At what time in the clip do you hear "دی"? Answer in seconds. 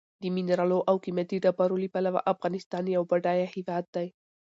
3.95-4.07